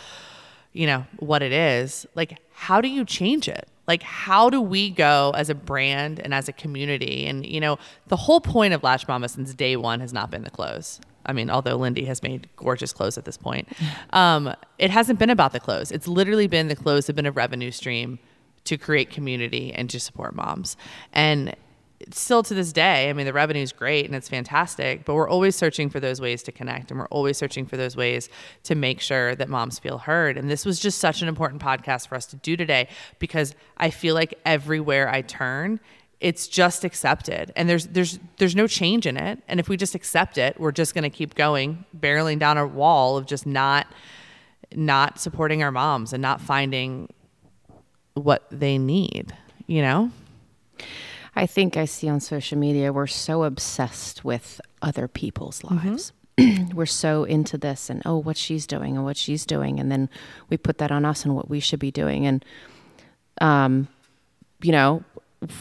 [0.73, 3.67] you know what it is, like how do you change it?
[3.89, 7.27] Like, how do we go as a brand and as a community?
[7.27, 10.45] And, you know, the whole point of Latched Mama since day one has not been
[10.45, 11.01] the clothes.
[11.27, 13.69] I mean, although Lindi has made gorgeous clothes at this point,
[14.11, 15.91] um, it hasn't been about the clothes.
[15.91, 18.21] It's literally been the clothes have been a revenue stream
[18.65, 20.77] to create community and to support moms.
[21.13, 21.55] And
[22.13, 25.29] still to this day, I mean, the revenue is great and it's fantastic, but we're
[25.29, 28.29] always searching for those ways to connect and we're always searching for those ways
[28.65, 30.39] to make sure that moms feel heard.
[30.39, 33.91] And this was just such an important podcast for us to do today because I
[33.91, 35.81] feel like everywhere I turn,
[36.21, 39.95] it's just accepted and there's there's there's no change in it and if we just
[39.95, 43.87] accept it we're just going to keep going barreling down a wall of just not
[44.75, 47.09] not supporting our moms and not finding
[48.15, 49.35] what they need
[49.67, 50.11] you know
[51.37, 55.89] I think I see on social media we're so obsessed with other people's mm-hmm.
[55.89, 56.13] lives.
[56.39, 56.71] Mm-hmm.
[56.75, 60.09] we're so into this and oh what she's doing and what she's doing and then
[60.49, 62.45] we put that on us and what we should be doing and
[63.41, 63.89] um
[64.63, 65.03] you know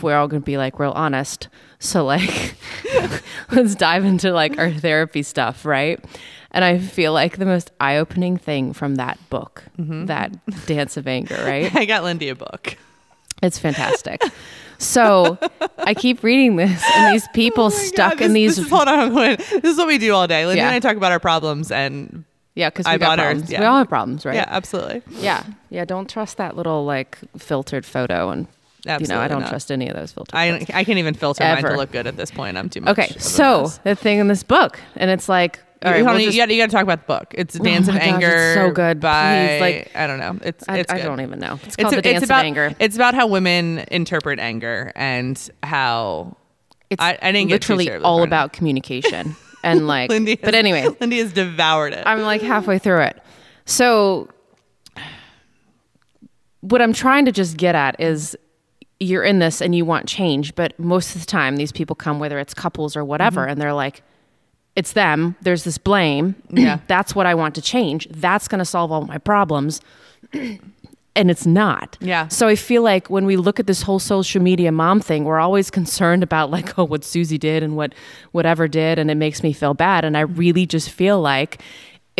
[0.02, 2.56] we're all going to be like real honest so like
[3.52, 6.04] let's dive into like our therapy stuff right
[6.52, 10.06] and i feel like the most eye-opening thing from that book mm-hmm.
[10.06, 10.32] that
[10.66, 12.78] dance of anger right i got Lindi a book
[13.42, 14.22] it's fantastic
[14.80, 15.38] so
[15.78, 18.56] I keep reading this, and these people oh stuck God, this, in these.
[18.56, 20.46] This is, hold on, this is what we do all day.
[20.46, 20.68] Lindi yeah.
[20.68, 22.24] and I talk about our problems, and
[22.56, 23.52] yeah, because we got problems.
[23.52, 23.60] Yeah.
[23.60, 24.36] We all have problems, right?
[24.36, 25.02] Yeah, absolutely.
[25.10, 25.84] Yeah, yeah.
[25.84, 28.48] Don't trust that little like filtered photo, and
[28.88, 29.50] Absolutely you know I don't not.
[29.50, 30.34] trust any of those filters.
[30.34, 31.62] I I can't even filter Ever.
[31.62, 32.58] mine to look good at this point.
[32.58, 32.98] I'm too much.
[32.98, 36.50] Okay, so the thing in this book, and it's like all right, we'll you, got,
[36.50, 37.34] you got to talk about the book.
[37.38, 38.54] It's oh Dance oh of gosh, Anger.
[38.54, 39.00] so good.
[39.00, 40.38] By Please, like I don't know.
[40.44, 41.58] It's, it's I, I, don't even know.
[41.64, 42.76] It's called it's, the Dance about, of Anger.
[42.80, 46.36] It's about how women interpret anger and how
[46.90, 50.10] it's I, I didn't literally all about communication and like.
[50.10, 52.04] Lindi has, but anyway, Lindi has devoured it.
[52.06, 53.24] I'm like halfway through it.
[53.64, 54.28] So
[56.60, 58.36] what I'm trying to just get at is
[59.00, 62.20] you're in this and you want change, but most of the time these people come,
[62.20, 63.52] whether it's couples or whatever, mm-hmm.
[63.52, 64.04] and they're like
[64.80, 65.36] it's them.
[65.42, 66.36] There's this blame.
[66.60, 66.80] Yeah.
[66.88, 68.08] That's what I want to change.
[68.12, 69.80] That's going to solve all my problems.
[70.34, 71.98] and it's not.
[72.02, 72.28] Yeah.
[72.28, 75.40] So I feel like when we look at this whole social media mom thing, we're
[75.40, 77.94] always concerned about like, oh, what Susie did and what
[78.32, 80.06] whatever did, and it makes me feel bad.
[80.06, 81.62] And I really just feel like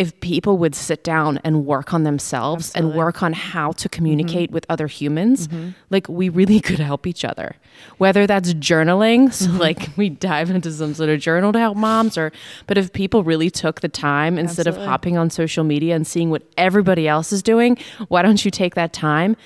[0.00, 2.90] if people would sit down and work on themselves Absolutely.
[2.90, 4.54] and work on how to communicate mm-hmm.
[4.54, 5.72] with other humans, mm-hmm.
[5.90, 7.56] like we really could help each other.
[7.98, 9.58] Whether that's journaling, so mm-hmm.
[9.58, 12.32] like we dive into some sort of journal to help moms, or
[12.66, 14.84] but if people really took the time instead Absolutely.
[14.84, 17.76] of hopping on social media and seeing what everybody else is doing,
[18.08, 19.36] why don't you take that time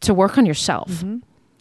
[0.00, 0.88] to work on yourself?
[0.88, 1.18] Mm-hmm.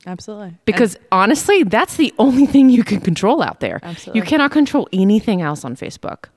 [0.07, 0.57] Absolutely.
[0.63, 3.81] Because and honestly, that's the only thing you can control out there.
[3.83, 4.21] Absolutely.
[4.21, 6.29] You cannot control anything else on Facebook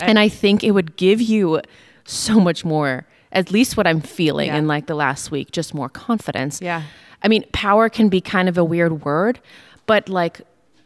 [0.00, 1.60] and I think it would give you
[2.04, 4.56] so much more, at least what I'm feeling yeah.
[4.56, 6.60] in like the last week, just more confidence.
[6.60, 6.82] Yeah.
[7.22, 9.40] I mean, power can be kind of a weird word,
[9.86, 10.40] but like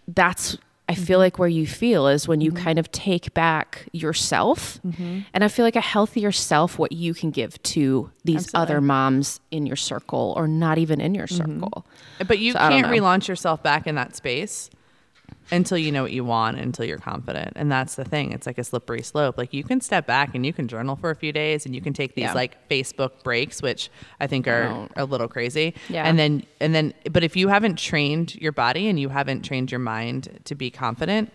[0.09, 0.57] that's
[0.89, 1.21] I feel mm-hmm.
[1.21, 2.65] like where you feel is when you mm-hmm.
[2.65, 4.81] kind of take back yourself.
[4.85, 5.21] Mm-hmm.
[5.33, 8.61] And I feel like a healthier self, what you can give to these Absolutely.
[8.61, 11.61] other moms in your circle or not even in your mm-hmm.
[11.61, 11.87] circle.
[12.27, 14.71] But you so can't relaunch yourself back in that space
[15.51, 18.59] until you know what you want until you're confident and that's the thing it's like
[18.59, 21.33] a slippery slope like you can step back and you can journal for a few
[21.33, 22.35] days and you can take these yeah.
[22.35, 26.93] like facebook breaks which i think are a little crazy yeah and then and then
[27.11, 30.71] but if you haven't trained your body and you haven't trained your mind to be
[30.71, 31.31] confident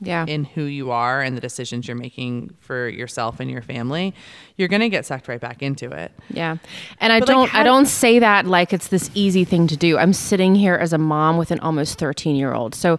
[0.00, 0.26] yeah.
[0.26, 4.14] in who you are and the decisions you're making for yourself and your family,
[4.56, 6.12] you're going to get sucked right back into it.
[6.30, 6.56] Yeah.
[7.00, 9.76] And I but don't like, I don't say that like it's this easy thing to
[9.76, 9.98] do.
[9.98, 12.74] I'm sitting here as a mom with an almost 13-year-old.
[12.74, 12.98] So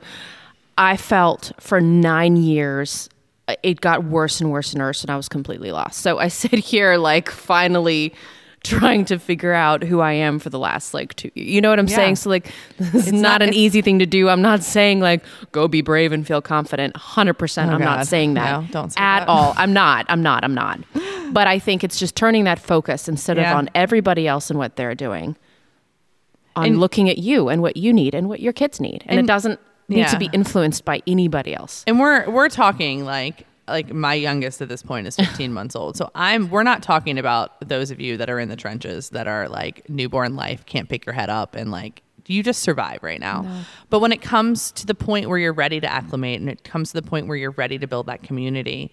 [0.78, 3.10] I felt for nine years
[3.48, 6.02] uh, it got worse and worse and worse, and I was completely lost.
[6.02, 8.14] So I sit here, like, finally
[8.64, 11.32] trying to figure out who I am for the last like two.
[11.36, 11.50] years.
[11.50, 11.96] You know what I'm yeah.
[11.96, 12.16] saying?
[12.18, 14.30] So like, this it's is not, not an easy thing to do.
[14.30, 16.96] I'm not saying like go be brave and feel confident.
[16.98, 17.98] Hundred percent, oh, I'm God.
[17.98, 19.28] not saying that no, don't at that.
[19.28, 19.54] all.
[19.58, 20.06] I'm not.
[20.10, 20.44] I'm not.
[20.44, 20.80] I'm not.
[21.30, 23.52] But I think it's just turning that focus instead yeah.
[23.52, 25.36] of on everybody else and what they're doing,
[26.56, 29.20] on and, looking at you and what you need and what your kids need, and,
[29.20, 30.08] and it doesn't need yeah.
[30.08, 31.84] to be influenced by anybody else.
[31.88, 35.98] And we're we're talking like like my youngest at this point is 15 months old.
[35.98, 39.28] So I'm we're not talking about those of you that are in the trenches that
[39.28, 43.20] are like newborn life, can't pick your head up and like You just survive right
[43.20, 43.42] now.
[43.42, 43.62] No.
[43.90, 46.92] But when it comes to the point where you're ready to acclimate and it comes
[46.92, 48.92] to the point where you're ready to build that community,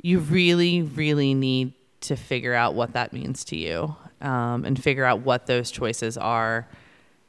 [0.00, 5.04] you really, really need to figure out what that means to you um, and figure
[5.04, 6.68] out what those choices are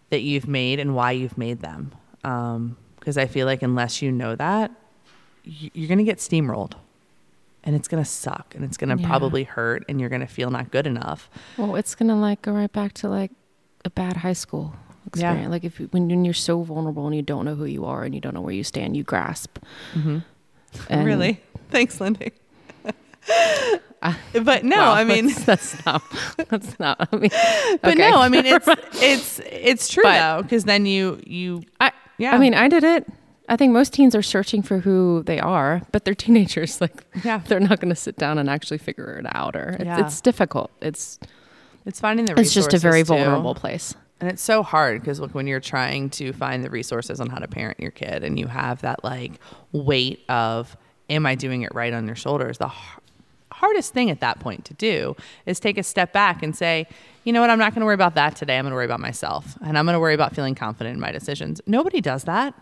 [0.10, 1.92] that you've made and why you've made them.
[2.22, 2.78] Because um,
[3.18, 4.72] I feel like unless you know that,
[5.44, 6.74] you're going to get steamrolled
[7.64, 9.08] and it's going to suck and it's going to yeah.
[9.08, 11.30] probably hurt and you're going to feel not good enough.
[11.58, 13.32] Well, it's going to like go right back to like
[13.86, 14.74] a bad high school
[15.06, 15.44] experience.
[15.44, 15.50] Yeah.
[15.50, 18.14] Like if when, when you're so vulnerable and you don't know who you are and
[18.14, 19.58] you don't know where you stand, you grasp.
[19.94, 21.04] Mm-hmm.
[21.04, 21.42] really?
[21.70, 22.32] Thanks, Lindi.
[24.02, 26.02] Uh, but no, well, I mean that's, that's, not
[26.50, 27.10] that's not.
[27.12, 27.30] I mean,
[27.82, 28.10] but okay.
[28.10, 32.36] no, I mean it's it's it's true but, though because then you you I yeah.
[32.36, 33.08] I mean I did it.
[33.50, 36.80] I think most teens are searching for who they are, but they're teenagers.
[36.80, 39.84] Like, yeah, they're not going to sit down and actually figure it out, or it's,
[39.84, 40.06] yeah.
[40.06, 40.72] it's difficult.
[40.82, 41.20] It's
[41.86, 42.40] it's finding the.
[42.40, 46.12] It's just a very vulnerable place, and it's so hard because look, when you're trying
[46.12, 49.40] to find the resources on how to parent your kid, and you have that like
[49.72, 50.78] weight of,
[51.10, 52.60] "Am I doing it right?" on your shoulders.
[52.60, 52.72] The
[53.60, 56.88] hardest thing at that point to do is take a step back and say,
[57.24, 58.58] you know what, I'm not going to worry about that today.
[58.58, 61.00] I'm going to worry about myself, and I'm going to worry about feeling confident in
[61.00, 61.62] my decisions.
[61.68, 62.54] Nobody does that.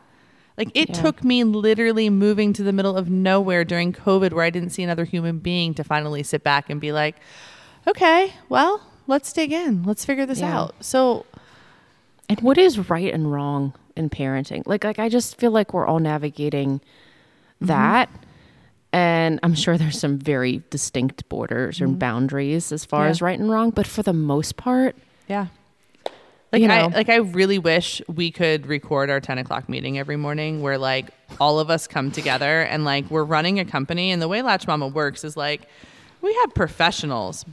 [0.57, 1.01] Like it yeah.
[1.01, 4.81] took me literally moving to the middle of nowhere during COVID where I didn't see
[4.81, 7.15] another human being to finally sit back and be like,
[7.85, 9.83] okay, well, let's dig in.
[9.83, 10.57] Let's figure this yeah.
[10.57, 10.75] out.
[10.81, 11.25] So
[12.27, 14.63] and what is right and wrong in parenting?
[14.65, 17.67] Like like I just feel like we're all navigating mm-hmm.
[17.67, 18.09] that.
[18.09, 18.23] Mm-hmm.
[18.93, 21.85] And I'm sure there's some very distinct borders mm-hmm.
[21.85, 23.09] and boundaries as far yeah.
[23.09, 24.95] as right and wrong, but for the most part,
[25.27, 25.47] yeah.
[26.51, 26.75] Like you know?
[26.75, 30.77] I like I really wish we could record our ten o'clock meeting every morning where
[30.77, 31.09] like
[31.41, 34.67] all of us come together and like we're running a company and the way Latched
[34.67, 35.67] Mama works is like
[36.21, 37.45] we have professionals,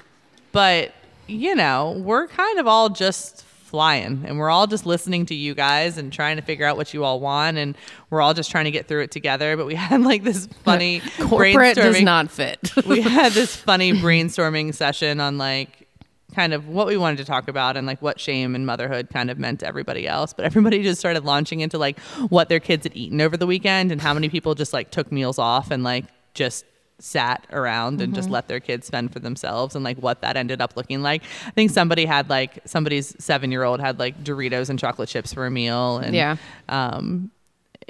[0.52, 0.92] but
[1.26, 3.44] you know, we're kind of all just
[3.74, 4.22] flying.
[4.24, 7.02] And we're all just listening to you guys and trying to figure out what you
[7.02, 7.58] all want.
[7.58, 7.76] And
[8.08, 9.56] we're all just trying to get through it together.
[9.56, 12.70] But we had like this funny corporate does not fit.
[12.86, 15.88] We had this funny brainstorming session on like
[16.36, 19.28] kind of what we wanted to talk about and like what shame and motherhood kind
[19.28, 20.32] of meant to everybody else.
[20.32, 23.90] But everybody just started launching into like what their kids had eaten over the weekend
[23.90, 26.64] and how many people just like took meals off and like just
[26.98, 28.14] sat around and mm-hmm.
[28.14, 31.22] just let their kids spend for themselves and like what that ended up looking like.
[31.46, 35.32] I think somebody had like somebody's seven year old had like Doritos and chocolate chips
[35.32, 36.36] for a meal and yeah.
[36.68, 37.30] um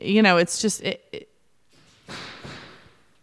[0.03, 1.29] you know, it's just it, it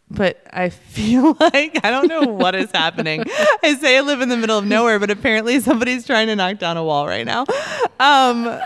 [0.10, 3.24] but I feel like I don't know what is happening.
[3.64, 6.60] I say I live in the middle of nowhere, but apparently somebody's trying to knock
[6.60, 7.46] down a wall right now.
[8.00, 8.60] Um,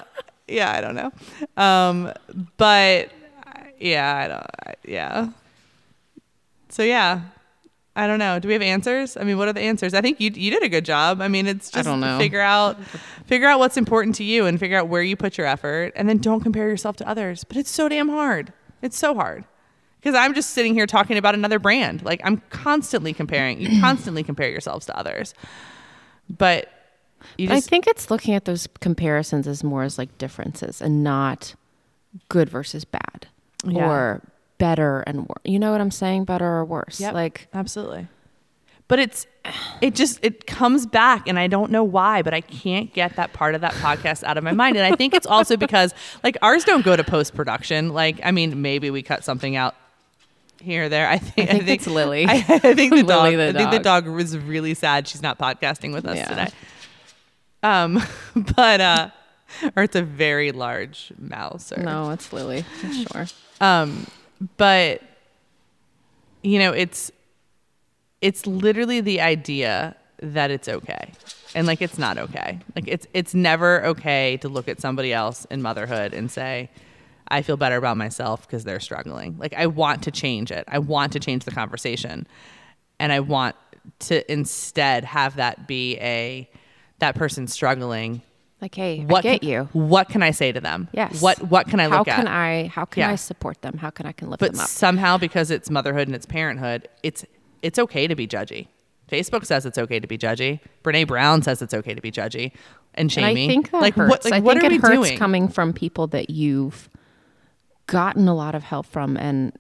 [0.48, 1.12] yeah, I don't know.
[1.58, 2.12] Um,
[2.58, 3.12] but
[3.80, 4.78] yeah, I don't.
[4.86, 5.30] Yeah.
[6.76, 7.22] So yeah,
[7.96, 8.38] I don't know.
[8.38, 9.16] Do we have answers?
[9.16, 9.94] I mean, what are the answers?
[9.94, 11.22] I think you you did a good job.
[11.22, 12.84] I mean, it's just figure out
[13.28, 16.10] figure out what's important to you and figure out where you put your effort, and
[16.10, 17.46] then don't compare yourself to others.
[17.46, 18.52] But it's so damn hard.
[18.82, 19.46] It's so hard
[20.02, 22.04] because I'm just sitting here talking about another brand.
[22.04, 23.62] Like I'm constantly comparing.
[23.62, 25.34] You constantly compare yourselves to others,
[26.30, 26.70] but
[27.40, 31.56] just, I think it's looking at those comparisons as more as like differences and not
[32.28, 33.28] good versus bad
[33.64, 33.90] yeah.
[33.90, 34.22] or
[34.58, 35.42] better and worse.
[35.44, 36.26] You know what I'm saying?
[36.26, 37.00] Better or worse?
[37.00, 38.08] Yep, like absolutely.
[38.88, 39.26] But it's
[39.82, 43.34] it just it comes back and I don't know why, but I can't get that
[43.34, 44.78] part of that podcast out of my mind.
[44.78, 47.90] And I think it's also because like ours don't go to post production.
[47.94, 49.76] Like I mean, maybe we cut something out
[50.62, 51.08] here or there.
[51.08, 52.26] I think I think, I think it's Lily.
[52.28, 53.34] I, I think the dog.
[53.34, 56.28] The I think the dog was really sad she's not podcasting with us yeah.
[56.28, 56.48] today.
[57.64, 58.02] Um,
[58.56, 59.10] but uh,
[59.76, 61.72] or it's a very large mouse.
[61.72, 63.26] Or, no, it's Lily for sure.
[63.60, 64.06] Um,
[64.58, 65.02] but
[66.42, 67.12] you know, it's
[68.22, 71.12] it's literally the idea that it's okay
[71.54, 75.46] and like it's not okay like it's it's never okay to look at somebody else
[75.52, 76.70] in motherhood and say
[77.28, 79.38] I feel better about myself because they're struggling.
[79.38, 80.64] Like I want to change it.
[80.68, 82.28] I want to change the conversation.
[83.00, 83.56] And I want
[84.00, 86.50] to instead have that be a
[87.00, 88.22] that person struggling.
[88.66, 89.70] Like, hey, what I get can, you.
[89.74, 90.88] What can I say to them?
[90.92, 91.22] Yes.
[91.22, 92.34] What what can I how look can at?
[92.34, 93.12] I how can yeah.
[93.12, 93.78] I support them?
[93.78, 94.68] How can I can lift but them up?
[94.68, 97.24] somehow because it's motherhood and it's parenthood, it's
[97.62, 98.70] it's okay to be judgy.
[99.08, 100.62] Facebook says it's okay to be judgy.
[100.84, 102.54] Brene Brown says it's okay to be judgy
[102.96, 103.38] and shaming.
[103.38, 104.10] And I think that like hurts.
[104.10, 105.18] what like I what think are it we hurts doing?
[105.20, 106.90] coming from people that you've
[107.86, 109.16] gotten a lot of help from.
[109.16, 109.56] And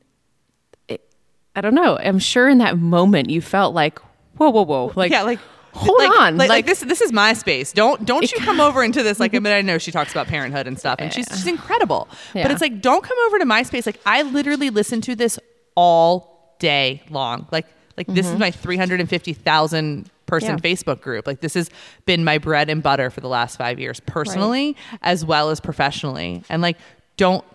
[0.87, 1.13] it,
[1.55, 3.99] I don't know, I'm sure in that moment you felt like,
[4.37, 4.91] whoa, whoa, whoa.
[4.95, 5.39] Like, yeah, like,
[5.75, 6.37] hold like, on.
[6.37, 7.71] Like, like, this this is my space.
[7.71, 10.27] Don't don't you come over into this like I mean I know she talks about
[10.27, 12.07] parenthood and stuff and she's she's incredible.
[12.33, 12.43] Yeah.
[12.43, 13.85] But it's like don't come over to my space.
[13.85, 15.37] Like I literally listen to this
[15.75, 17.47] all day long.
[17.51, 17.67] Like
[17.97, 18.15] like mm-hmm.
[18.15, 18.41] this is mm-hmm.
[18.41, 20.55] my 350,000 person yeah.
[20.57, 21.27] Facebook group.
[21.27, 21.69] Like this has
[22.05, 24.99] been my bread and butter for the last 5 years personally right.
[25.01, 26.43] as well as professionally.
[26.49, 26.77] And like
[27.17, 27.45] don't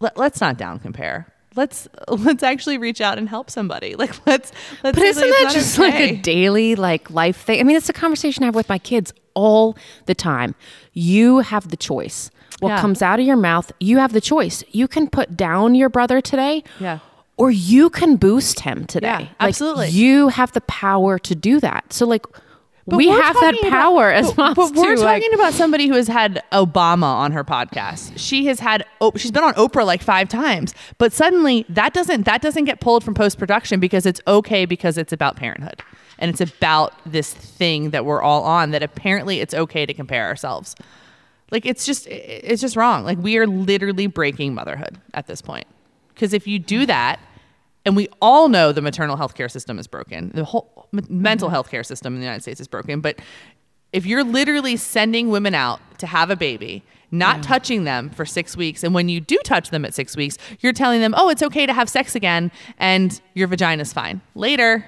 [0.00, 3.94] let, let's not down compare let's let's actually reach out and help somebody.
[4.04, 4.52] Like let's
[4.82, 4.98] let's.
[4.98, 5.90] But isn't that just okay.
[5.90, 7.58] like a daily like life thing?
[7.58, 10.54] I mean, it's a conversation I have with my kids all the time.
[10.92, 12.30] You have the choice.
[12.60, 12.80] What yeah.
[12.80, 14.62] comes out of your mouth, you have the choice.
[14.72, 16.64] You can put down your brother today.
[16.80, 16.98] Yeah.
[17.36, 19.06] Or you can boost him today.
[19.06, 19.88] Yeah, like, absolutely.
[19.88, 21.92] You have the power to do that.
[21.92, 22.26] So like
[22.86, 24.32] but we have that power about, as.
[24.34, 28.12] But, but we're talking like, about somebody who has had Obama on her podcast.
[28.16, 28.84] She has had
[29.16, 33.02] she's been on Oprah like five times, but suddenly that doesn't that doesn't get pulled
[33.04, 35.82] from post production because it's okay because it's about parenthood
[36.18, 40.26] and it's about this thing that we're all on that apparently it's okay to compare
[40.26, 40.74] ourselves.
[41.50, 43.04] Like it's just it's just wrong.
[43.04, 45.66] Like we are literally breaking motherhood at this point.
[46.12, 47.18] Because if you do that,
[47.84, 50.30] and we all know the maternal health care system is broken.
[50.34, 50.70] The whole
[51.08, 53.00] mental health care system in the United States is broken.
[53.00, 53.20] But
[53.92, 57.42] if you're literally sending women out to have a baby, not yeah.
[57.42, 60.72] touching them for six weeks, and when you do touch them at six weeks, you're
[60.72, 64.20] telling them, oh, it's okay to have sex again, and your vagina's fine.
[64.34, 64.84] Later.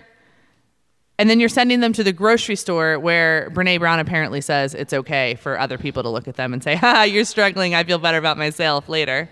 [1.18, 4.92] And then you're sending them to the grocery store where Brene Brown apparently says it's
[4.92, 7.74] okay for other people to look at them and say, ha, you're struggling.
[7.74, 9.30] I feel better about myself later.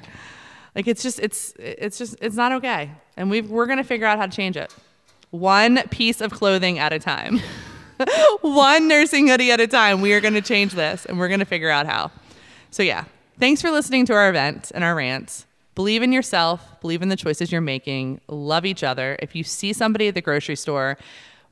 [0.75, 2.91] Like it's just it's it's just it's not okay.
[3.17, 4.75] And we we're going to figure out how to change it.
[5.35, 7.41] One piece of clothing at a time.
[8.41, 10.01] One nursing hoodie at a time.
[10.01, 12.13] We are going to change this and we're going to figure out how.
[12.71, 13.07] So yeah.
[13.41, 15.47] Thanks for listening to our event and our rants.
[15.75, 19.17] Believe in yourself, believe in the choices you're making, love each other.
[19.19, 20.97] If you see somebody at the grocery store,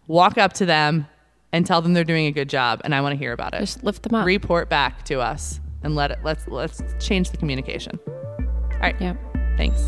[0.07, 1.09] walk up to them
[1.51, 3.59] and tell them they're doing a good job and I want to hear about it.
[3.59, 4.25] Just lift them up.
[4.25, 7.99] Report back to us and let it let's let's change the communication.
[8.07, 8.95] All right.
[9.01, 9.17] Yeah.
[9.57, 9.83] Thanks.